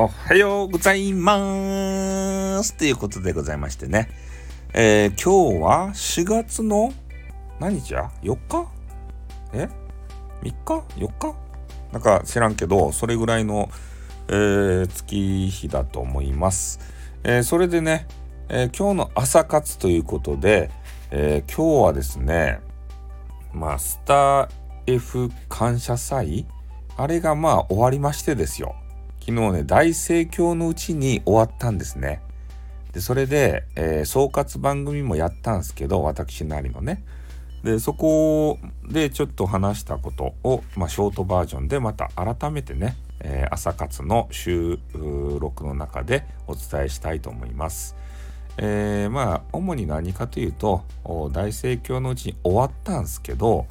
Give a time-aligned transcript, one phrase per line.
[0.00, 4.08] おはようございますということでございましてね。
[4.72, 6.92] えー、今日は4月の
[7.58, 8.68] 何日や ?4 日？
[9.54, 9.68] え
[10.42, 11.34] ?3 日 ?4 日？
[11.90, 13.70] なんか知らんけど、それぐらいの、
[14.28, 16.78] えー、月日だと思います。
[17.24, 18.06] えー、それでね、
[18.48, 20.70] えー、今日の朝活ということで、
[21.10, 22.60] えー、今日はですね、
[23.52, 24.48] まあ、スター
[24.86, 26.46] F 感謝祭？
[26.96, 28.76] あれがまあ終わりましてですよ。
[29.28, 32.22] 昨日ね、大盛況のうちに終わったんですね。
[32.94, 37.04] で、それで、えー、総括番組もやったんですけど、私なりのね。
[37.62, 38.58] で、そこ
[38.90, 44.78] でちょっと話したことを、まあ、ショートバージョンでまた改めてね、えー、朝活の収
[45.38, 47.96] 録の中でお伝えしたいと思います。
[48.56, 53.66] えー、まあ、主に何かというと、大盛況のうちに終わったんですけど、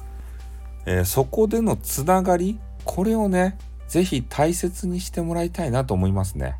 [0.86, 6.56] えー、そこでのつながり、これをね、ぜひ大切にしてもらいたいなと思いますね。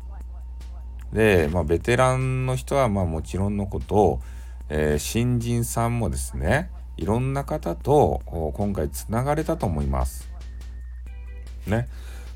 [1.13, 4.19] で、まあ、ベテランの人はまあもちろんのこと、
[4.69, 8.21] えー、新人さんもですね、いろんな方と
[8.55, 10.29] 今回つながれたと思います。
[11.67, 11.87] ね。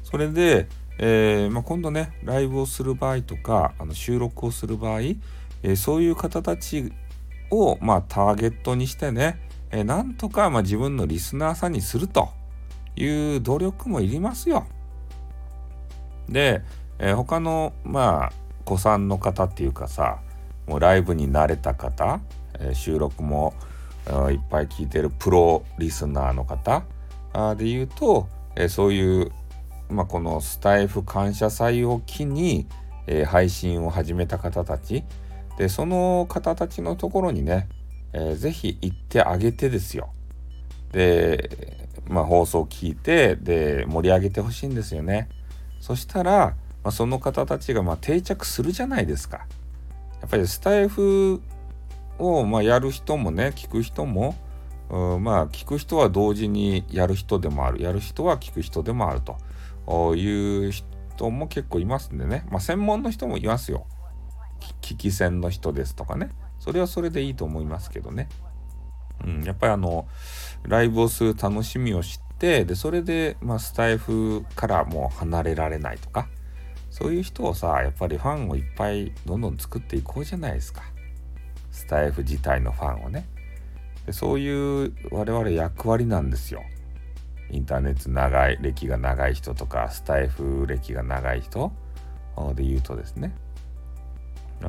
[0.04, 0.68] それで、
[1.00, 6.94] えー、まあ、今度ね、ライブをする場合とか、あの収録をする場合、えー、そういう方たち
[7.50, 9.40] を、まあ、ターゲットにしてね、
[9.72, 12.30] え、なんとか、ま、自分のリスナーさんにすると
[12.96, 14.68] いう努力もいりますよ。
[16.30, 16.62] で、
[17.00, 18.34] えー、他のまあ
[18.66, 20.20] 子さんの方っていうかさ
[20.68, 22.22] もうライブに慣れた方、
[22.60, 23.54] えー、収録も
[24.32, 26.84] いっぱい聞いてるプロリスナーの方
[27.34, 29.32] あで言うと、えー、そういう、
[29.90, 32.68] まあ、このスタイフ感謝祭を機に、
[33.08, 35.04] えー、配信を始めた方たち
[35.58, 37.70] でその方たちのところにね、
[38.14, 40.10] えー、ぜひ行ってあげてですよ。
[40.92, 45.30] で、まあ、放送を聞いてで盛り上げてほしいんですよね。
[45.84, 49.48] そしたら、まあ、その方たちがま定着するじゃないですか。
[50.22, 51.42] やっぱりスタイフ
[52.18, 54.34] をまやる人もね聞く人も
[54.90, 59.20] まあ聞く人は同時にやる人でもあるやる人は聞く人でもある
[59.86, 63.86] という人も結構いますんでね、まあ、専門の人もいますよ。
[64.80, 66.30] 聞き戦の人ですとかね
[66.60, 68.30] それはそれでいいと思いますけどね。
[69.26, 70.08] うん、やっぱりあの
[70.62, 76.28] ライブをする楽しみを知ってでそれで、まあ、スタイフからもう離れられないとか
[76.90, 80.84] そういう人をさやっぱりファンをいっぱいどんどん作っていこうじゃないですか。
[81.72, 83.26] スタイフ自体のファンをね。
[84.06, 86.62] でそういう我々役割なんですよ。
[87.50, 91.72] インターネット長い歴が長い人とかスタイフ歴が長い人
[92.56, 93.34] で言うとですね。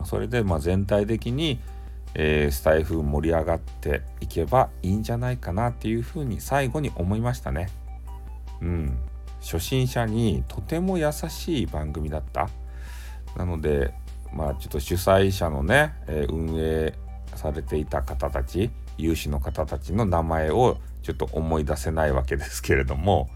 [0.04, 1.60] それでま全体的に
[2.14, 7.68] えー、スタイフ盛り上がっていけばいいんじゃないかなっていうふうに最後に思いましたね。
[8.60, 8.98] うん。
[9.40, 12.48] 初心者にとても優しい番組だった。
[13.36, 13.92] なので、
[14.32, 16.94] まあちょっと主催者のね、えー、運営
[17.34, 23.28] されていた方たち、有志の方たちの名前をちょっと思い出せないわけですけれども、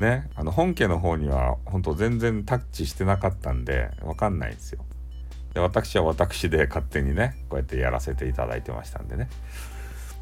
[0.00, 4.84] ね、あの本家の方には本当全然タッチしてなかったんで、わかんないんですよ。
[5.54, 9.28] で私は私で勝手にねこうやってやらせていただいてましたんでね、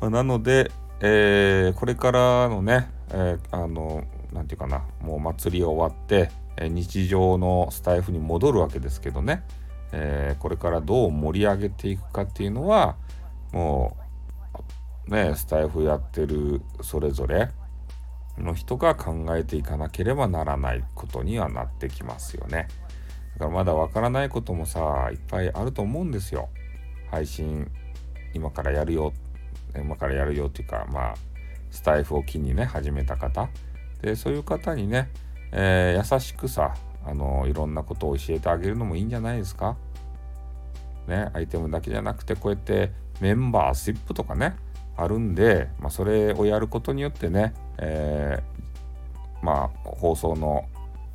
[0.01, 0.71] まあ、なので、
[1.01, 9.43] えー、これからのね、えー、あの何て言うかなもう祭り終わって、え日常のスタイフに戻るわけですけどね、
[9.93, 12.97] えー、これからどう盛り上げていくかっていうのは
[13.53, 13.97] も
[15.09, 17.51] うねスタイフやってるそれぞれ
[18.39, 22.69] の人が考えていかなければならないことにはなってきますよね。
[23.37, 26.49] だからまだわからないこともさ、いっぱいあると思うんですよ。
[27.11, 27.71] 配信、
[28.33, 29.13] 今からやるよ、
[29.77, 31.15] 今からやるよっていうか、まあ、
[31.71, 33.49] スタイフを機にね、始めた方。
[34.01, 35.11] で、そういう方にね、
[35.53, 39.77] えー、優しくさ、あの、いろんなことを教えてあげるのもいいんじゃないですか。
[41.07, 44.57] ね、アイテムだけじゃなくて、こうやってメンバーシップとかね、
[44.97, 50.65] あるんで、まあ、それをやることによってね、えー、まあ、放送の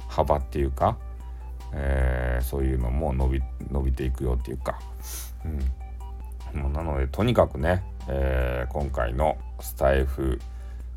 [0.07, 0.97] 幅っていうか、
[1.73, 4.79] えー、そういうのも伸び伸びていくよっていうか、
[6.53, 10.39] うん、なのでとにかくね、えー、今回のスタイフ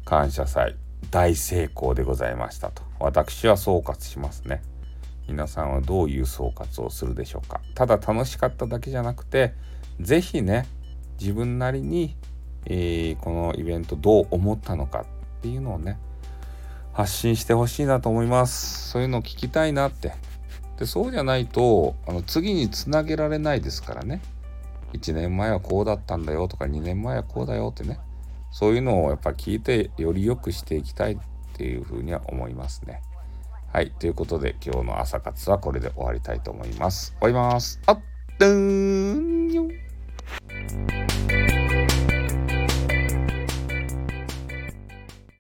[0.05, 0.77] 感謝祭
[1.11, 2.83] 大成功でございましたと。
[2.99, 4.63] 私は総括しますね。
[5.29, 7.61] 皆さんはどういう総括をするでしょうか。
[7.75, 9.55] ただ楽しかっただけじゃなくて
[10.01, 10.67] 是非ね
[11.21, 12.17] 自分なりに、
[12.67, 15.03] えー、このイベントどう思ったのか
[15.39, 15.99] っていうのをね
[16.93, 18.91] 発信してほしいなと思います。
[18.91, 20.13] そういうのを聞きたいなって
[20.79, 24.21] でそうじゃないとあの次につなげられないですからね
[24.93, 27.99] 1年前はこうだったんだよとか2年前はこうだよってね
[28.55, 31.19] そういうのをやっぱ聞いてより良くしていきたいっ
[31.57, 33.03] ていうふうには思いますね。
[33.73, 33.91] はい。
[33.91, 37.17] ということで、今日の朝活はこれで終わりたいと思います。
[37.21, 37.81] 終わります。
[37.87, 38.01] あっ、
[38.39, 38.94] どん